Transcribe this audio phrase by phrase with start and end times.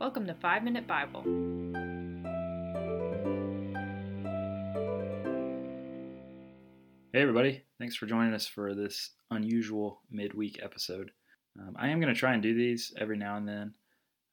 [0.00, 1.20] Welcome to 5 Minute Bible.
[7.12, 7.64] Hey, everybody.
[7.78, 11.10] Thanks for joining us for this unusual midweek episode.
[11.60, 13.74] Um, I am going to try and do these every now and then.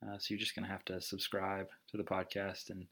[0.02, 2.86] Uh, so you're just going to have to subscribe to the podcast and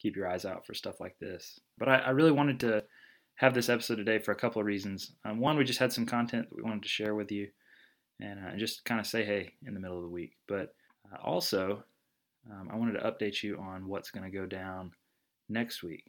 [0.00, 1.58] keep your eyes out for stuff like this.
[1.76, 2.84] But I, I really wanted to
[3.34, 5.10] have this episode today for a couple of reasons.
[5.24, 7.48] Um, one, we just had some content that we wanted to share with you
[8.20, 10.36] and uh, just kind of say hey in the middle of the week.
[10.46, 10.72] But
[11.12, 11.82] uh, also,
[12.50, 14.92] um, I wanted to update you on what's going to go down
[15.48, 16.04] next week.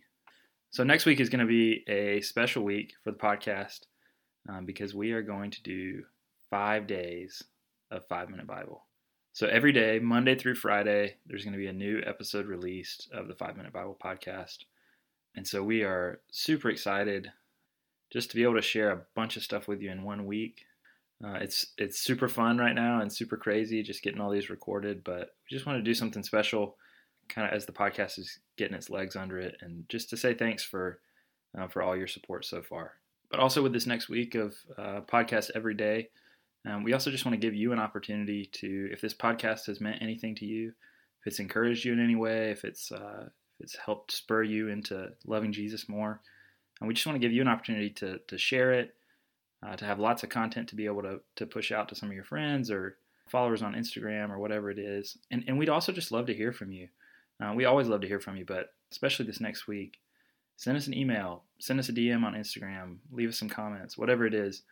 [0.70, 3.82] So, next week is going to be a special week for the podcast
[4.50, 6.04] um, because we are going to do
[6.50, 7.44] five days
[7.92, 8.86] of Five Minute Bible.
[9.34, 13.28] So, every day, Monday through Friday, there's going to be a new episode released of
[13.28, 14.60] the Five Minute Bible podcast.
[15.36, 17.32] And so, we are super excited
[18.12, 20.66] just to be able to share a bunch of stuff with you in one week.
[21.24, 25.04] Uh, it's it's super fun right now and super crazy just getting all these recorded,
[25.04, 26.78] but we just want to do something special,
[27.28, 30.34] kind of as the podcast is getting its legs under it, and just to say
[30.34, 31.00] thanks for
[31.58, 32.94] uh, for all your support so far.
[33.32, 36.10] But also with this next week of uh, podcast every day,
[36.68, 39.82] um, we also just want to give you an opportunity to, if this podcast has
[39.82, 40.70] meant anything to you,
[41.22, 44.68] if it's encouraged you in any way, if it's uh, if it's helped spur you
[44.68, 46.22] into loving Jesus more,
[46.80, 48.94] and we just want to give you an opportunity to to share it
[49.66, 52.10] uh, to have lots of content to be able to, to push out to some
[52.10, 55.18] of your friends or followers on Instagram or whatever it is.
[55.32, 56.88] And, and we'd also just love to hear from you.
[57.44, 60.00] Uh, we always love to hear from you, but especially this next week,
[60.56, 64.26] send us an email, send us a DM on Instagram, leave us some comments, whatever
[64.26, 64.64] it is.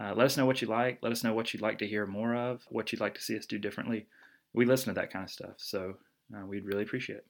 [0.00, 0.98] Uh, let us know what you like.
[1.02, 3.36] Let us know what you'd like to hear more of, what you'd like to see
[3.36, 4.06] us do differently.
[4.52, 5.94] We listen to that kind of stuff, so
[6.36, 7.26] uh, we'd really appreciate it.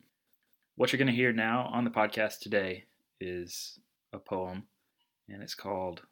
[0.77, 2.85] What you're going to hear now on the podcast today
[3.21, 3.79] is
[4.13, 4.65] a poem,
[5.29, 6.03] and it's called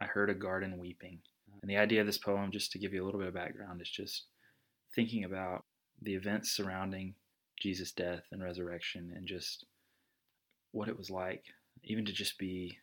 [0.00, 1.18] I heard a garden weeping.
[1.62, 3.82] And the idea of this poem, just to give you a little bit of background,
[3.82, 4.24] is just
[4.94, 5.64] thinking about
[6.02, 7.14] the events surrounding
[7.60, 9.66] Jesus' death and resurrection and just
[10.72, 11.44] what it was like,
[11.84, 12.78] even to just be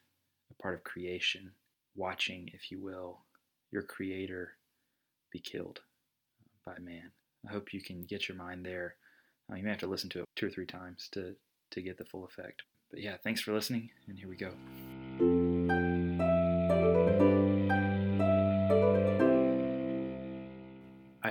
[0.51, 1.51] a part of creation,
[1.95, 3.19] watching, if you will,
[3.71, 4.53] your creator
[5.31, 5.79] be killed
[6.65, 7.11] by man.
[7.47, 8.95] I hope you can get your mind there.
[9.51, 11.35] Uh, you may have to listen to it two or three times to,
[11.71, 12.63] to get the full effect.
[12.91, 16.26] But yeah, thanks for listening, and here we go.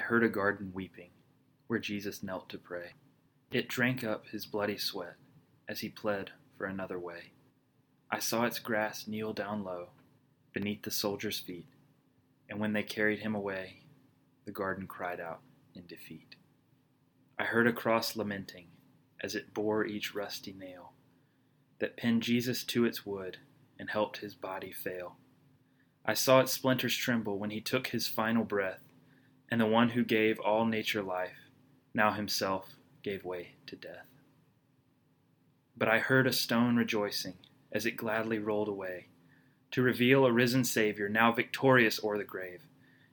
[0.06, 1.10] Heard a garden weeping,
[1.66, 2.92] where Jesus knelt to pray.
[3.50, 5.16] It drank up his bloody sweat
[5.68, 7.32] as he pled for another way.
[8.10, 9.88] I saw its grass kneel down low
[10.52, 11.66] beneath the soldiers' feet,
[12.48, 13.82] and when they carried him away,
[14.44, 15.40] the garden cried out
[15.74, 16.36] in defeat.
[17.36, 18.68] I heard a cross lamenting
[19.20, 20.92] as it bore each rusty nail
[21.80, 23.38] that pinned Jesus to its wood
[23.76, 25.16] and helped his body fail.
[26.04, 28.85] I saw its splinters tremble when he took his final breath
[29.50, 31.50] and the one who gave all nature life,
[31.94, 34.06] now himself gave way to death.
[35.76, 37.34] But I heard a stone rejoicing
[37.72, 39.08] as it gladly rolled away,
[39.72, 42.62] to reveal a risen Savior, now victorious o'er the grave.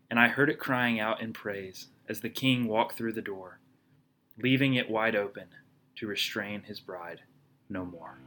[0.10, 3.60] And I heard it crying out in praise as the King walked through the door,
[4.38, 5.50] leaving it wide open
[5.96, 7.22] to restrain his bride
[7.70, 8.20] no more.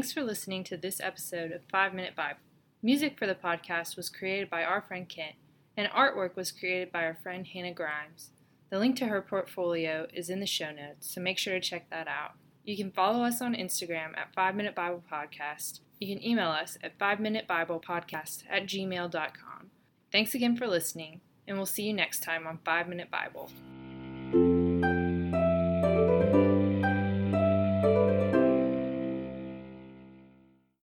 [0.00, 2.38] Thanks for listening to this episode of 5 Minute Bible.
[2.82, 5.34] Music for the podcast was created by our friend Kent,
[5.76, 8.30] and artwork was created by our friend Hannah Grimes.
[8.70, 11.90] The link to her portfolio is in the show notes, so make sure to check
[11.90, 12.30] that out.
[12.64, 15.80] You can follow us on Instagram at 5 Minute Bible Podcast.
[15.98, 19.70] You can email us at 5 Minute Bible Podcast at gmail.com.
[20.10, 23.50] Thanks again for listening, and we'll see you next time on 5 Minute Bible.